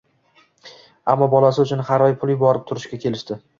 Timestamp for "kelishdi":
3.07-3.43